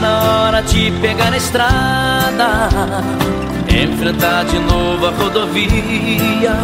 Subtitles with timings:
[0.00, 2.68] Na hora de pegar a estrada,
[3.68, 6.54] enfrentar de novo a rodovia.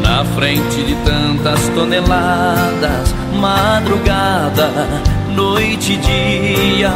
[0.00, 4.70] Na frente de tantas toneladas, madrugada,
[5.34, 6.92] noite e dia.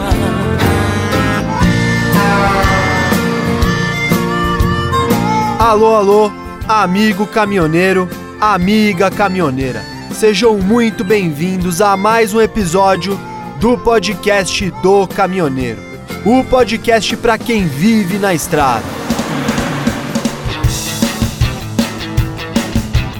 [5.59, 6.33] Alô, alô,
[6.67, 8.09] amigo caminhoneiro,
[8.41, 9.83] amiga caminhoneira.
[10.13, 13.19] Sejam muito bem-vindos a mais um episódio
[13.61, 15.81] do podcast do caminhoneiro.
[16.25, 18.85] O podcast para quem vive na estrada.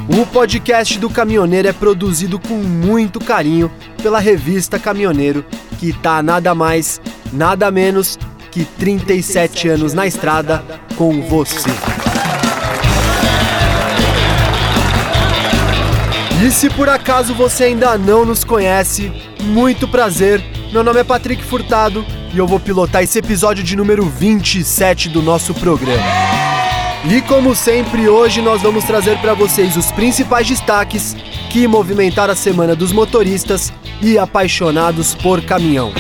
[0.09, 3.71] O podcast do caminhoneiro é produzido com muito carinho
[4.03, 5.45] pela revista Caminhoneiro,
[5.79, 7.01] que tá nada mais,
[7.33, 8.19] nada menos
[8.51, 10.63] que 37 anos na estrada
[10.97, 11.71] com você.
[16.45, 19.11] E se por acaso você ainda não nos conhece,
[19.47, 20.43] muito prazer.
[20.73, 25.23] Meu nome é Patrick Furtado e eu vou pilotar esse episódio de número 27 do
[25.23, 26.03] nosso programa.
[27.09, 31.15] E como sempre, hoje nós vamos trazer para vocês os principais destaques
[31.51, 33.73] que movimentaram a semana dos motoristas
[34.03, 35.93] e apaixonados por caminhão.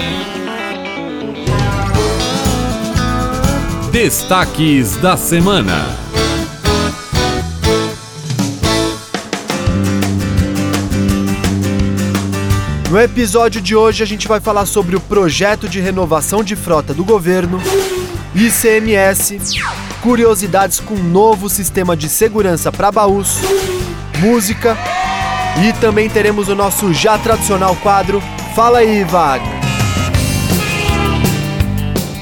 [3.92, 6.05] Destaques da semana.
[12.90, 16.94] No episódio de hoje a gente vai falar sobre o projeto de renovação de frota
[16.94, 17.60] do governo,
[18.32, 19.38] ICMS,
[20.00, 23.38] curiosidades com um novo sistema de segurança para baús,
[24.20, 24.76] música
[25.66, 28.22] e também teremos o nosso já tradicional quadro
[28.56, 29.52] Fala aí, Wagner.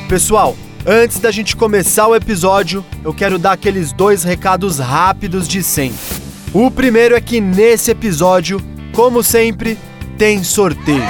[0.08, 5.62] Pessoal, antes da gente começar o episódio, eu quero dar aqueles dois recados rápidos de
[5.62, 5.96] sempre.
[6.52, 8.60] O primeiro é que nesse episódio,
[8.92, 9.78] como sempre,
[10.18, 11.02] tem sorteio.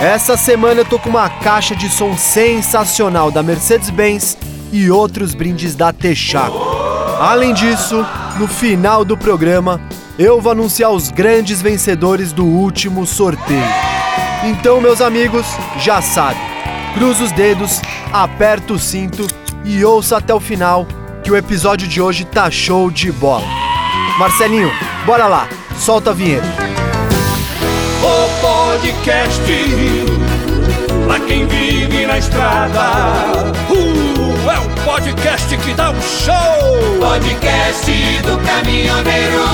[0.00, 4.36] Essa semana eu tô com uma caixa de som sensacional da Mercedes-Benz
[4.72, 6.58] e outros brindes da Texaco.
[7.20, 8.04] Além disso,
[8.38, 9.80] no final do programa,
[10.18, 13.62] eu vou anunciar os grandes vencedores do último sorteio.
[14.44, 15.46] Então, meus amigos,
[15.78, 16.40] já sabe,
[16.94, 17.80] cruza os dedos,
[18.12, 19.26] aperta o cinto
[19.64, 20.86] e ouça até o final
[21.22, 23.46] que o episódio de hoje tá show de bola.
[24.18, 24.70] Marcelinho,
[25.06, 26.63] bora lá, solta a vinheta
[28.44, 29.40] podcast
[31.06, 33.52] pra quem vive na estrada.
[33.70, 36.98] Uh, é um podcast que dá um show.
[37.00, 37.90] Podcast
[38.22, 39.44] do caminhoneiro.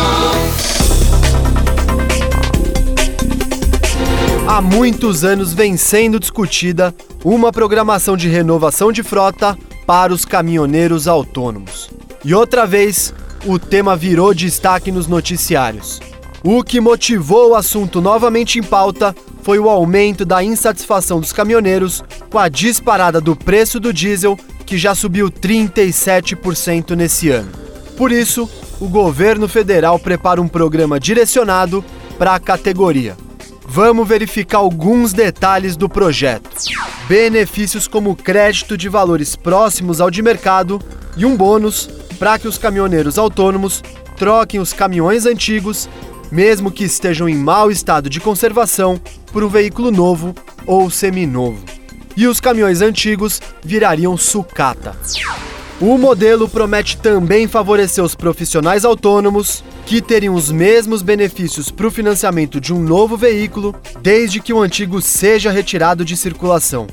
[4.48, 6.92] Há muitos anos vem sendo discutida
[7.24, 11.88] uma programação de renovação de frota para os caminhoneiros autônomos.
[12.24, 13.14] E outra vez,
[13.46, 16.00] o tema virou destaque nos noticiários.
[16.42, 22.02] O que motivou o assunto novamente em pauta foi o aumento da insatisfação dos caminhoneiros
[22.30, 27.50] com a disparada do preço do diesel, que já subiu 37% nesse ano.
[27.94, 28.48] Por isso,
[28.80, 31.84] o governo federal prepara um programa direcionado
[32.18, 33.16] para a categoria.
[33.66, 36.48] Vamos verificar alguns detalhes do projeto.
[37.06, 40.80] Benefícios como crédito de valores próximos ao de mercado
[41.16, 43.82] e um bônus para que os caminhoneiros autônomos
[44.16, 45.88] troquem os caminhões antigos
[46.30, 49.00] mesmo que estejam em mau estado de conservação,
[49.32, 50.34] por um veículo novo
[50.66, 51.64] ou seminovo.
[52.16, 54.96] E os caminhões antigos virariam sucata.
[55.80, 61.90] O modelo promete também favorecer os profissionais autônomos, que teriam os mesmos benefícios para o
[61.90, 66.86] financiamento de um novo veículo, desde que o antigo seja retirado de circulação.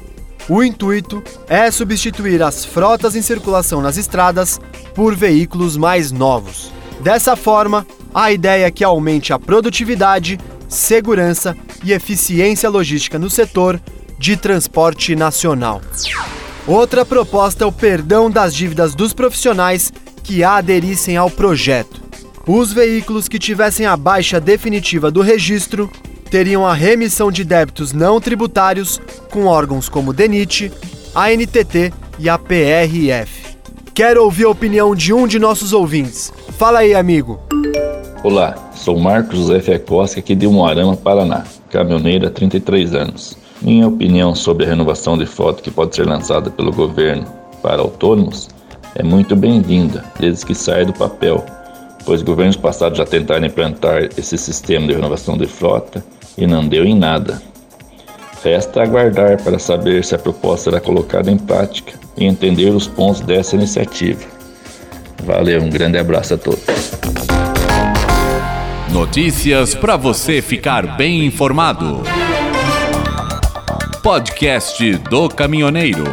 [0.48, 4.62] O intuito é substituir as frotas em circulação nas estradas
[4.96, 6.72] por veículos mais novos.
[7.02, 13.80] Dessa forma, a ideia é que aumente a produtividade, segurança e eficiência logística no setor
[14.18, 15.82] de transporte nacional.
[16.66, 22.02] Outra proposta é o perdão das dívidas dos profissionais que aderissem ao projeto.
[22.46, 25.90] Os veículos que tivessem a baixa definitiva do registro
[26.30, 30.72] teriam a remissão de débitos não tributários com órgãos como DENIT,
[31.16, 33.58] a NTT e a PRF.
[33.94, 36.32] Quero ouvir a opinião de um de nossos ouvintes.
[36.58, 37.40] Fala aí, amigo.
[38.24, 43.38] Olá, sou Marcos José Fecosta aqui de Moarama, Paraná, caminhoneiro há 33 anos.
[43.62, 47.26] Minha opinião sobre a renovação de frota que pode ser lançada pelo governo
[47.62, 48.50] para autônomos
[48.96, 51.46] é muito bem-vinda, desde que saia do papel,
[52.06, 56.04] pois governos passados já tentaram implantar esse sistema de renovação de frota
[56.36, 57.40] e não deu em nada.
[58.44, 63.22] Resta aguardar para saber se a proposta será colocada em prática e entender os pontos
[63.22, 64.26] dessa iniciativa.
[65.24, 66.97] Valeu, um grande abraço a todos.
[68.98, 72.02] Notícias para você ficar bem informado.
[74.02, 76.04] podcast do caminhoneiro.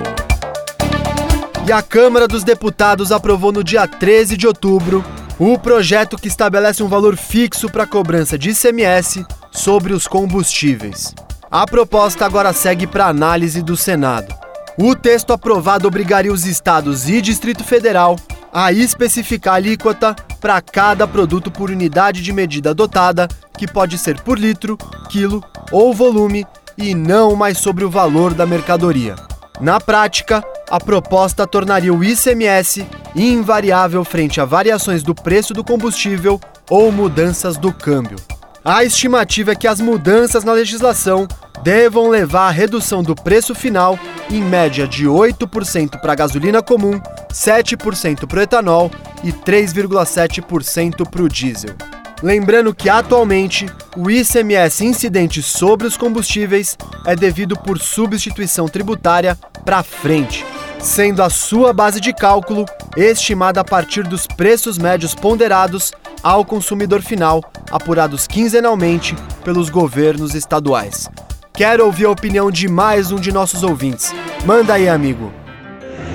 [1.66, 5.02] E a Câmara dos Deputados aprovou no dia 13 de outubro
[5.38, 11.14] o projeto que estabelece um valor fixo para a cobrança de ICMS sobre os combustíveis.
[11.50, 14.34] A proposta agora segue para análise do Senado.
[14.76, 18.16] O texto aprovado obrigaria os estados e Distrito Federal
[18.54, 23.26] a especificar a alíquota para cada produto por unidade de medida adotada,
[23.58, 24.78] que pode ser por litro,
[25.10, 25.42] quilo
[25.72, 26.46] ou volume,
[26.78, 29.16] e não mais sobre o valor da mercadoria.
[29.60, 36.40] Na prática, a proposta tornaria o ICMS invariável frente a variações do preço do combustível
[36.68, 38.16] ou mudanças do câmbio.
[38.64, 41.28] A estimativa é que as mudanças na legislação
[41.62, 43.98] devam levar à redução do preço final
[44.30, 46.98] em média de 8% para a gasolina comum,
[47.30, 48.90] 7% para o etanol
[49.22, 51.74] e 3,7% para o diesel.
[52.22, 53.66] Lembrando que atualmente
[53.98, 56.74] o ICMS incidente sobre os combustíveis
[57.04, 60.42] é devido por substituição tributária para frente,
[60.80, 62.64] sendo a sua base de cálculo
[62.96, 65.92] estimada a partir dos preços médios ponderados
[66.24, 71.10] ao consumidor final, apurados quinzenalmente pelos governos estaduais.
[71.52, 74.10] Quero ouvir a opinião de mais um de nossos ouvintes.
[74.46, 75.30] Manda aí, amigo.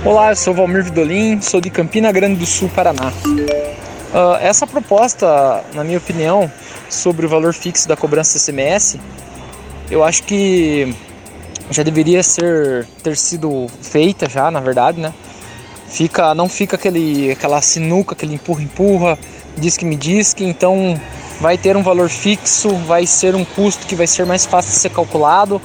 [0.04, 3.14] Olá, eu sou Valmir Vidolin, sou de Campina Grande do Sul, Paraná.
[3.24, 6.52] Uh, essa proposta, na minha opinião,
[6.90, 8.98] sobre o valor fixo da cobrança CMS,
[9.92, 10.92] eu acho que
[11.70, 15.14] já deveria ser ter sido feita já, na verdade, né?
[15.88, 19.18] Fica, não fica aquele, aquela sinuca, aquele empurra
[19.60, 21.00] empurra, diz que me diz que, então
[21.40, 24.78] vai ter um valor fixo, vai ser um custo que vai ser mais fácil de
[24.78, 25.62] ser calculado,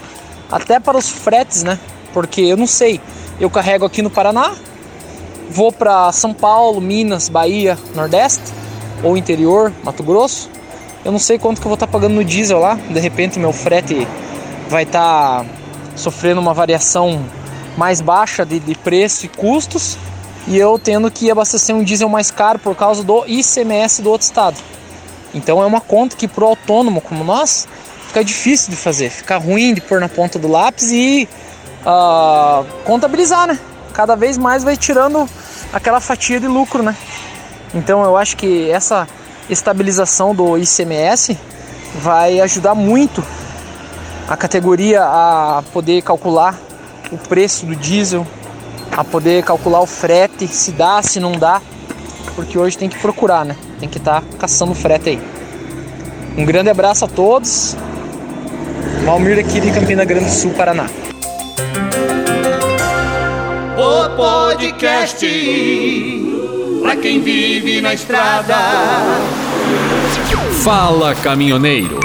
[0.51, 1.79] até para os fretes, né?
[2.13, 3.01] Porque eu não sei,
[3.41, 4.55] eu carrego aqui no Paraná,
[5.51, 8.43] vou para São Paulo, Minas, Bahia, Nordeste
[9.03, 10.51] ou interior, Mato Grosso.
[11.05, 12.77] Eu não sei quanto que eu vou estar tá pagando no diesel lá.
[12.77, 14.07] De repente meu frete
[14.71, 15.47] vai estar tá
[15.97, 17.23] sofrendo uma variação
[17.77, 19.99] mais baixa de, de preço e custos
[20.47, 24.27] e eu tendo que abastecer um diesel mais caro por causa do ICMS do outro
[24.27, 24.57] estado.
[25.35, 27.67] Então é uma conta que para o autônomo como nós
[28.09, 31.29] fica difícil de fazer, fica ruim de pôr na ponta do lápis e
[31.85, 33.59] uh, contabilizar, né?
[33.93, 35.29] Cada vez mais vai tirando
[35.73, 36.97] aquela fatia de lucro, né?
[37.75, 39.09] Então eu acho que essa
[39.51, 41.37] estabilização do ICMS
[41.97, 43.25] vai ajudar muito
[44.29, 46.59] a categoria a poder calcular
[47.13, 48.27] o preço do diesel,
[48.97, 51.61] a poder calcular o frete, se dá, se não dá,
[52.37, 53.57] porque hoje tem que procurar, né?
[53.81, 55.21] Tem que estar tá caçando frete aí.
[56.37, 57.77] Um grande abraço a todos.
[59.05, 60.87] Valmir aqui de Campina Grande do Sul, Paraná.
[63.77, 65.27] O podcast
[66.83, 68.57] para quem vive na estrada.
[70.63, 71.99] Fala caminhoneiro.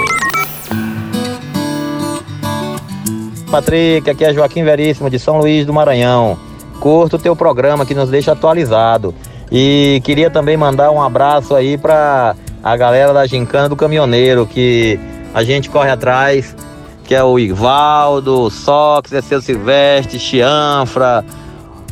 [3.50, 6.49] Patrick, aqui é Joaquim Veríssimo de São Luís do Maranhão.
[6.80, 9.14] Curto o teu programa que nos deixa atualizado.
[9.52, 15.00] E queria também mandar um abraço aí para a galera da Gincana do Caminhoneiro, que
[15.34, 16.56] a gente corre atrás,
[17.04, 21.26] que é o Ivaldo, Sox, é seu Silvestre, Chianfra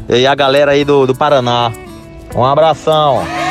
[0.10, 1.72] e a galera aí do, do Paraná.
[2.36, 3.47] Um abração.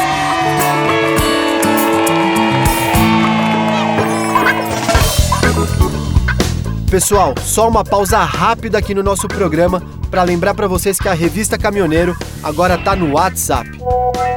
[6.97, 11.12] Pessoal, só uma pausa rápida aqui no nosso programa para lembrar para vocês que a
[11.12, 13.69] revista Caminhoneiro agora tá no WhatsApp.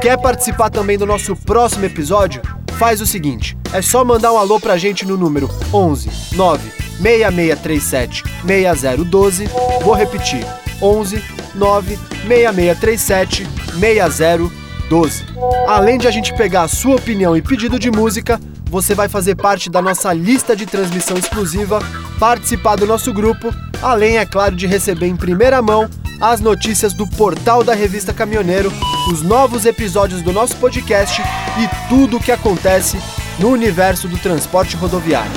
[0.02, 2.42] Quer participar também do nosso próximo episódio?
[2.78, 8.24] Faz o seguinte, é só mandar um alô pra gente no número 11 9 6637
[8.44, 9.48] 6012.
[9.82, 10.46] Vou repetir:
[10.82, 11.24] 11
[11.54, 11.98] 9
[12.28, 13.48] 6637
[13.80, 15.24] 6012.
[15.66, 18.38] Além de a gente pegar a sua opinião e pedido de música,
[18.70, 21.80] você vai fazer parte da nossa lista de transmissão exclusiva,
[22.20, 25.88] participar do nosso grupo, além, é claro, de receber em primeira mão
[26.20, 28.70] as notícias do portal da revista Caminhoneiro,
[29.10, 32.98] os novos episódios do nosso podcast e tudo o que acontece
[33.38, 35.32] no universo do transporte rodoviário.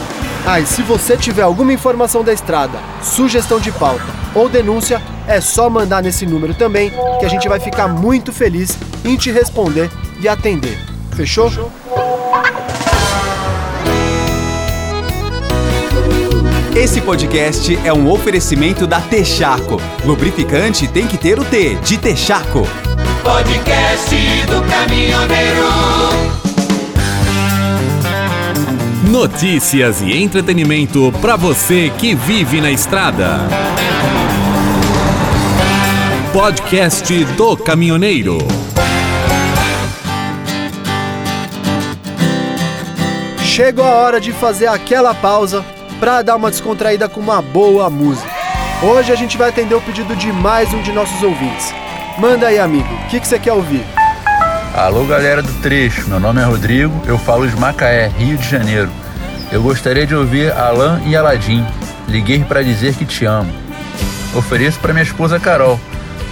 [0.46, 4.04] Ah, e se você tiver alguma informação da estrada, sugestão de pauta
[4.36, 8.78] ou denúncia, é só mandar nesse número também, que a gente vai ficar muito feliz
[9.06, 10.78] em te responder e atender.
[11.16, 11.50] Fechou?
[11.50, 11.72] Fechou?
[16.76, 19.80] Esse podcast é um oferecimento da Texaco.
[20.04, 22.68] Lubrificante tem que ter o T de Texaco.
[23.24, 24.16] Podcast
[24.48, 25.68] do caminhoneiro.
[29.08, 33.42] Notícias e entretenimento para você que vive na estrada.
[36.34, 38.40] Podcast do caminhoneiro.
[43.44, 45.64] Chegou a hora de fazer aquela pausa
[46.00, 48.30] para dar uma descontraída com uma boa música.
[48.82, 51.74] Hoje a gente vai atender o pedido de mais um de nossos ouvintes.
[52.18, 53.86] Manda aí, amigo, o que, que você quer ouvir?
[54.76, 56.10] Alô, galera do trecho.
[56.10, 58.90] Meu nome é Rodrigo, eu falo de Macaé, Rio de Janeiro.
[59.52, 61.66] Eu gostaria de ouvir Alan e Aladim.
[62.08, 63.54] Liguei para dizer que te amo.
[64.36, 65.80] Ofereço para minha esposa Carol.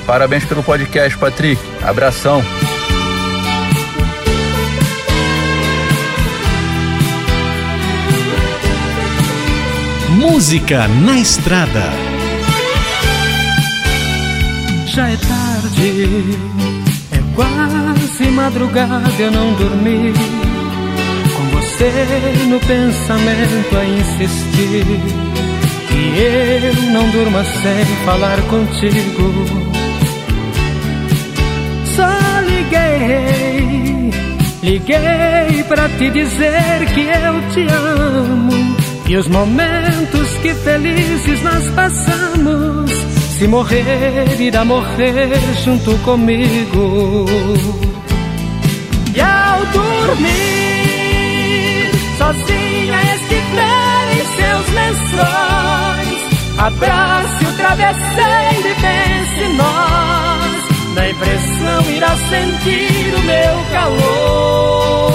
[0.05, 1.61] Parabéns pelo podcast, Patrick.
[1.83, 2.43] Abração.
[10.21, 11.83] Música na estrada.
[14.85, 16.37] Já é tarde,
[17.11, 20.13] é quase madrugada, eu não dormi.
[21.35, 21.91] Com você
[22.47, 24.85] no pensamento a insistir.
[25.89, 29.33] E eu não durma sem falar contigo.
[31.95, 32.07] Só
[32.45, 34.11] liguei,
[34.61, 38.80] liguei pra te dizer que eu te amo
[39.11, 42.89] e os momentos que felizes nós passamos,
[43.37, 45.27] se morrer, irá morrer
[45.65, 47.25] junto comigo.
[49.13, 50.31] E ao dormir,
[52.17, 56.19] sozinha estiver em seus lençóis,
[56.57, 60.95] abrace o travesseiro e pense nós.
[60.95, 65.10] Na impressão irá sentir o meu calor.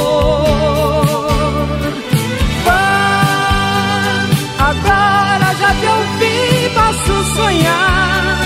[7.36, 8.38] Sonhar.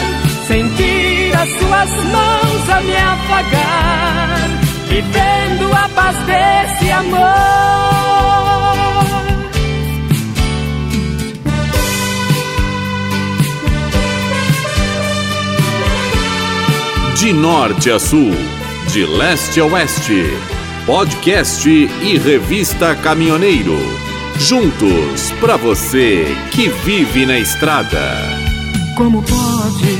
[0.46, 4.48] Sentir as suas mãos a me afagar.
[4.88, 7.50] Vivendo a paz desse amor.
[17.16, 18.34] De norte a sul,
[18.88, 20.26] de leste a oeste.
[20.86, 24.00] Podcast e revista Caminhoneiro
[24.40, 28.49] Juntos, para você que vive na estrada.
[29.00, 29.96] Como pode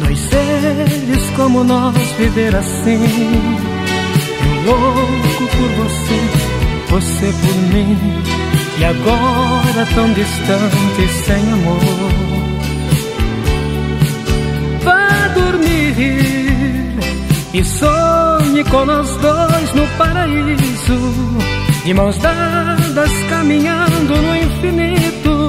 [0.00, 2.98] dois seres como nós viver assim?
[4.66, 6.20] Eu louco por você,
[6.88, 7.98] você por mim.
[8.78, 11.78] E agora tão distante, sem amor.
[14.82, 16.96] Vá dormir
[17.52, 21.34] e sonhe com nós dois no paraíso
[21.84, 25.43] de mãos dadas caminhando no infinito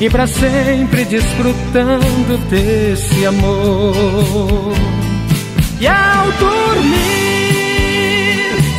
[0.00, 4.74] e para sempre desfrutando desse amor.
[5.78, 6.96] E ao dormir,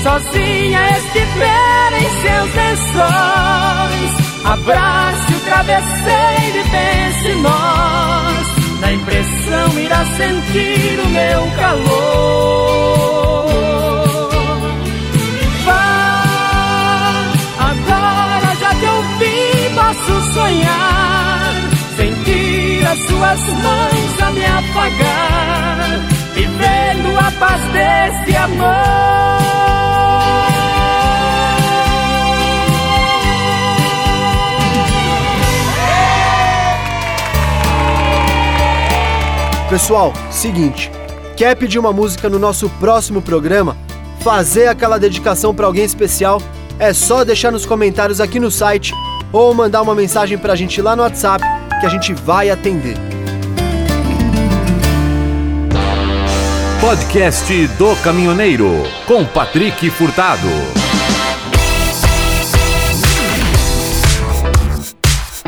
[0.02, 4.12] sozinha estiver em seus lençóis,
[4.46, 8.48] abrace o travesseiro e pense nós.
[8.82, 13.11] Na impressão irá sentir o meu calor.
[19.92, 21.54] Posso sonhar,
[21.98, 26.00] sentir as suas mãos a me apagar,
[26.34, 29.02] vivendo a paz desse amor.
[39.70, 40.92] Pessoal, seguinte,
[41.38, 43.78] quer pedir uma música no nosso próximo programa?
[44.20, 46.42] Fazer aquela dedicação para alguém especial?
[46.78, 48.94] É só deixar nos comentários aqui no site
[49.32, 51.44] ou mandar uma mensagem pra gente lá no WhatsApp
[51.80, 52.96] que a gente vai atender.
[56.80, 58.72] Podcast do Caminhoneiro
[59.08, 60.48] com Patrick Furtado.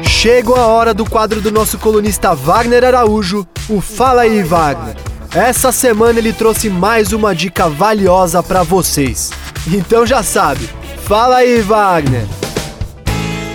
[0.04, 4.96] Chegou a hora do quadro do nosso colunista Wagner Araújo, o Fala aí Wagner.
[5.36, 9.32] Essa semana ele trouxe mais uma dica valiosa para vocês.
[9.68, 10.70] Então já sabe,
[11.06, 12.43] fala aí Wagner.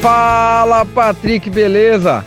[0.01, 2.25] Fala Patrick, beleza?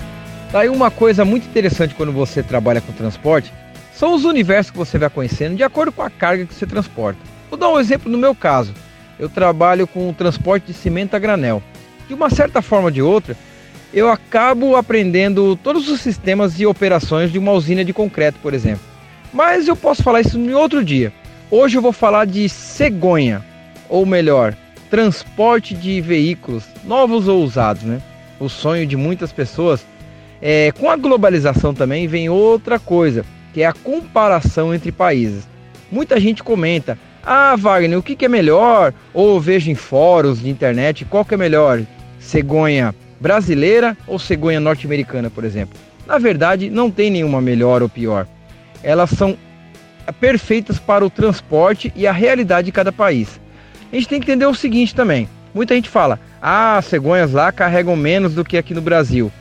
[0.52, 3.54] Tá aí uma coisa muito interessante quando você trabalha com transporte,
[3.94, 7.20] são os universos que você vai conhecendo de acordo com a carga que você transporta.
[7.50, 8.74] Vou dar um exemplo no meu caso.
[9.18, 11.64] Eu trabalho com o transporte de cimento a granel.
[12.10, 13.38] De uma certa forma ou de outra,
[13.94, 18.84] eu acabo aprendendo todos os sistemas e operações de uma usina de concreto, por exemplo.
[19.32, 21.14] Mas eu posso falar isso em outro dia.
[21.50, 23.46] Hoje eu vou falar de cegonha,
[23.88, 24.58] ou melhor,
[24.92, 28.02] transporte de veículos, novos ou usados, né?
[28.38, 29.86] O sonho de muitas pessoas.
[30.42, 35.48] É, com a globalização também vem outra coisa, que é a comparação entre países.
[35.90, 38.94] Muita gente comenta: Ah, Wagner, o que, que é melhor?
[39.14, 41.82] Ou vejo em fóruns de internet qual que é melhor,
[42.20, 45.80] cegonha brasileira ou cegonha norte-americana, por exemplo.
[46.06, 48.28] Na verdade, não tem nenhuma melhor ou pior.
[48.84, 49.38] Elas são
[50.20, 53.40] perfeitas para o transporte e a realidade de cada país.
[53.92, 55.28] A gente tem que entender o seguinte também.
[55.54, 59.32] Muita gente fala, ah, as cegonhas lá carregam menos do que aqui no Brasil.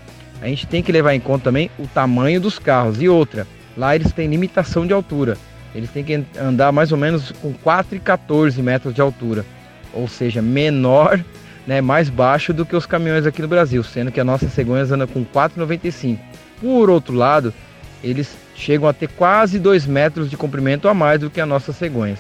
[0.43, 3.01] a gente tem que levar em conta também o tamanho dos carros.
[3.01, 5.37] E outra, lá eles têm limitação de altura.
[5.75, 9.45] Eles têm que andar mais ou menos com 4,14 metros de altura.
[9.93, 11.23] Ou seja, menor,
[11.67, 14.91] né, mais baixo do que os caminhões aqui no Brasil, sendo que a nossa cegonhas
[14.91, 16.19] anda com 4,95.
[16.61, 17.55] Por outro lado,
[18.03, 21.73] eles chegam a ter quase 2 metros de comprimento a mais do que a nossa
[21.73, 22.19] cegonhas.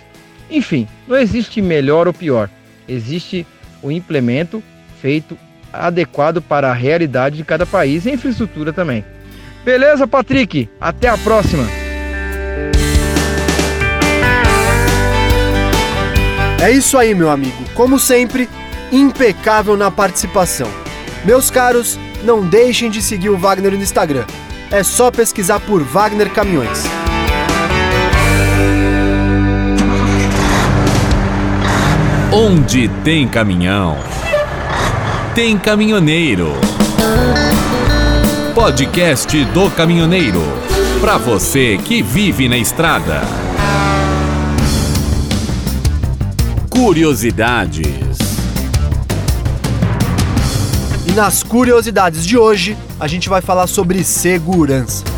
[0.51, 2.51] Enfim, não existe melhor ou pior.
[2.89, 3.47] Existe
[3.83, 4.63] o implemento
[5.01, 5.39] feito
[5.73, 9.05] adequado para a realidade de cada país e infraestrutura também.
[9.65, 10.69] Beleza, Patrick?
[10.81, 11.65] Até a próxima!
[16.63, 17.65] É isso aí, meu amigo.
[17.75, 18.49] Como sempre,
[18.93, 20.69] impecável na participação.
[21.25, 24.27] Meus caros, não deixem de seguir o Wagner no Instagram.
[24.71, 27.00] É só pesquisar por Wagner Caminhões.
[32.33, 33.99] Onde tem caminhão,
[35.35, 36.53] tem caminhoneiro.
[38.55, 40.41] Podcast do caminhoneiro.
[41.01, 43.23] Para você que vive na estrada.
[46.71, 47.89] Curiosidades.
[51.09, 55.10] E nas curiosidades de hoje, a gente vai falar sobre segurança.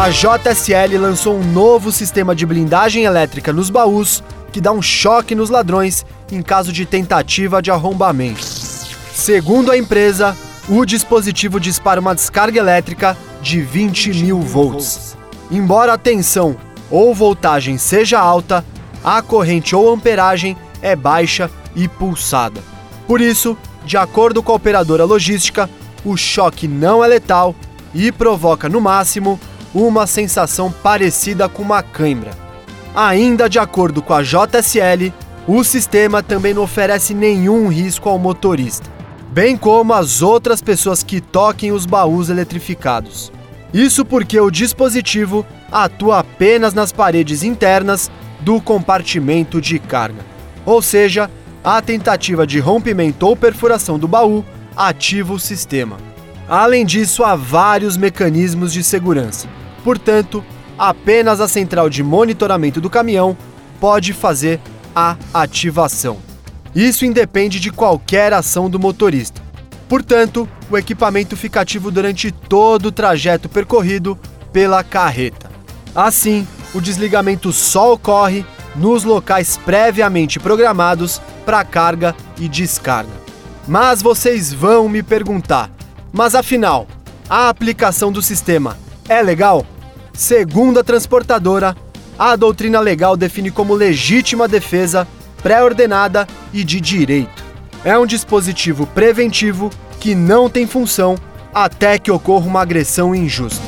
[0.00, 5.34] A JSL lançou um novo sistema de blindagem elétrica nos baús que dá um choque
[5.34, 8.42] nos ladrões em caso de tentativa de arrombamento.
[8.42, 10.34] Segundo a empresa,
[10.70, 15.18] o dispositivo dispara uma descarga elétrica de 20 mil volts.
[15.50, 16.56] Embora a tensão
[16.90, 18.64] ou voltagem seja alta,
[19.04, 22.62] a corrente ou amperagem é baixa e pulsada.
[23.06, 23.54] Por isso,
[23.84, 25.68] de acordo com a operadora logística,
[26.02, 27.54] o choque não é letal
[27.94, 29.38] e provoca no máximo
[29.74, 32.32] uma sensação parecida com uma cãibra.
[32.94, 35.12] Ainda de acordo com a JSL,
[35.46, 38.90] o sistema também não oferece nenhum risco ao motorista,
[39.30, 43.32] bem como às outras pessoas que toquem os baús eletrificados.
[43.72, 50.24] Isso porque o dispositivo atua apenas nas paredes internas do compartimento de carga.
[50.66, 51.30] Ou seja,
[51.62, 54.44] a tentativa de rompimento ou perfuração do baú
[54.76, 56.09] ativa o sistema.
[56.50, 59.46] Além disso, há vários mecanismos de segurança.
[59.84, 60.44] Portanto,
[60.76, 63.36] apenas a central de monitoramento do caminhão
[63.78, 64.58] pode fazer
[64.92, 66.18] a ativação.
[66.74, 69.40] Isso independe de qualquer ação do motorista.
[69.88, 74.18] Portanto, o equipamento fica ativo durante todo o trajeto percorrido
[74.52, 75.48] pela carreta.
[75.94, 83.20] Assim, o desligamento só ocorre nos locais previamente programados para carga e descarga.
[83.68, 85.70] Mas vocês vão me perguntar:
[86.12, 86.86] mas afinal,
[87.28, 88.76] a aplicação do sistema
[89.08, 89.64] é legal?
[90.12, 91.76] Segundo a transportadora,
[92.18, 95.06] a doutrina legal define como legítima defesa,
[95.42, 97.44] pré-ordenada e de direito.
[97.84, 101.16] É um dispositivo preventivo que não tem função
[101.54, 103.64] até que ocorra uma agressão injusta.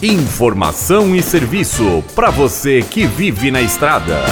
[0.00, 4.24] Informação e serviço para você que vive na estrada.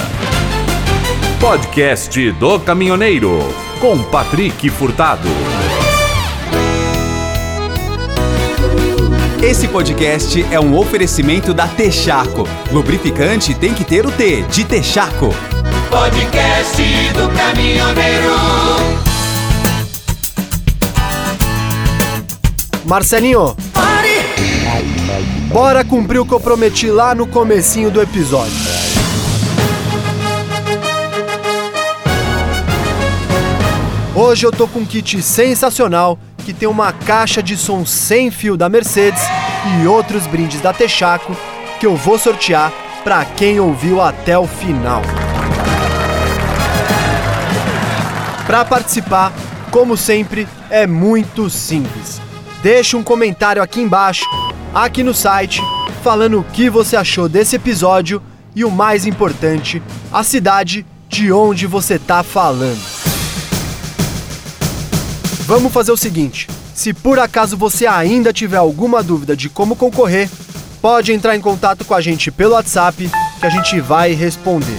[1.41, 5.27] Podcast do Caminhoneiro com Patrick Furtado.
[9.43, 12.47] Esse podcast é um oferecimento da Texaco.
[12.71, 15.35] Lubrificante tem que ter o T de Texaco.
[15.89, 16.83] Podcast
[17.15, 18.31] do caminhoneiro.
[22.85, 23.57] Marcelinho,
[25.47, 28.80] bora cumprir o que eu prometi lá no comecinho do episódio.
[34.23, 38.55] Hoje eu tô com um kit sensacional que tem uma caixa de som sem fio
[38.55, 39.23] da Mercedes
[39.81, 41.35] e outros brindes da Texaco
[41.81, 42.71] que eu vou sortear
[43.03, 45.01] para quem ouviu até o final.
[48.47, 49.33] Para participar,
[49.71, 52.21] como sempre, é muito simples.
[52.63, 54.27] Deixe um comentário aqui embaixo,
[54.75, 55.63] aqui no site,
[56.05, 58.23] falando o que você achou desse episódio
[58.55, 62.90] e o mais importante, a cidade de onde você tá falando.
[65.51, 70.31] Vamos fazer o seguinte: se por acaso você ainda tiver alguma dúvida de como concorrer,
[70.81, 73.11] pode entrar em contato com a gente pelo WhatsApp
[73.41, 74.79] que a gente vai responder.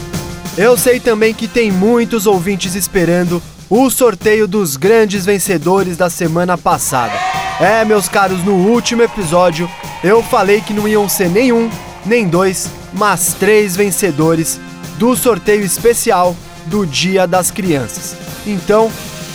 [0.58, 6.58] Eu sei também que tem muitos ouvintes esperando o sorteio dos grandes vencedores da semana
[6.58, 7.16] passada.
[7.60, 9.70] É, meus caros, no último episódio
[10.02, 11.70] eu falei que não iam ser nenhum,
[12.06, 14.58] nem dois, mas três vencedores
[14.98, 16.34] do sorteio especial
[16.68, 18.16] do Dia das Crianças.
[18.48, 18.90] Então,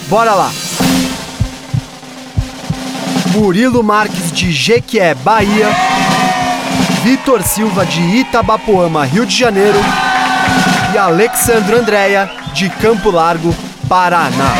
[0.08, 0.50] bora lá!
[3.36, 5.68] Murilo Marques de Jequié, Bahia,
[7.04, 9.78] Vitor Silva de Itabapoama, Rio de Janeiro
[10.94, 13.54] e Alexandro Andréia de Campo Largo,
[13.86, 14.54] Paraná.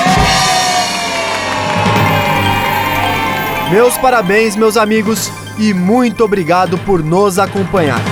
[3.70, 8.02] Meus parabéns, meus amigos, e muito obrigado por nos acompanhar.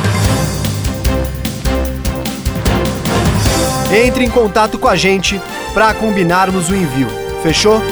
[3.93, 5.39] Entre em contato com a gente
[5.75, 7.09] para combinarmos o envio.
[7.43, 7.83] Fechou?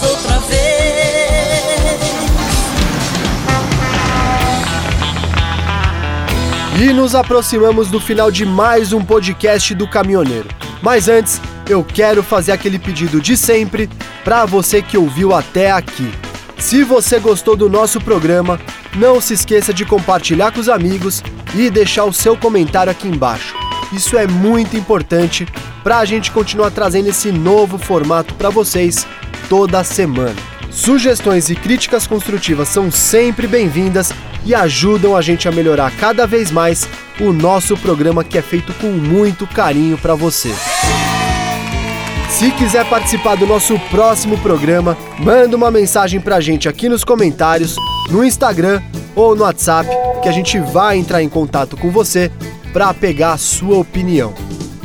[0.00, 0.72] Outra vez.
[6.80, 10.48] E nos aproximamos do final de mais um podcast do Caminhoneiro.
[10.80, 13.88] Mas antes, eu quero fazer aquele pedido de sempre
[14.24, 16.10] para você que ouviu até aqui.
[16.58, 18.60] Se você gostou do nosso programa,
[18.96, 21.22] não se esqueça de compartilhar com os amigos
[21.54, 23.54] e deixar o seu comentário aqui embaixo.
[23.92, 25.46] Isso é muito importante
[25.82, 29.06] para a gente continuar trazendo esse novo formato para vocês
[29.52, 30.34] toda semana.
[30.70, 34.10] Sugestões e críticas construtivas são sempre bem-vindas
[34.46, 36.88] e ajudam a gente a melhorar cada vez mais
[37.20, 40.54] o nosso programa que é feito com muito carinho para você.
[42.30, 47.76] Se quiser participar do nosso próximo programa, manda uma mensagem pra gente aqui nos comentários,
[48.08, 48.80] no Instagram
[49.14, 49.86] ou no WhatsApp,
[50.22, 52.32] que a gente vai entrar em contato com você
[52.72, 54.32] para pegar a sua opinião.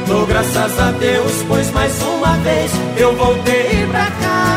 [0.06, 4.48] Dou graças a Deus, pois mais uma vez eu voltei pra casa.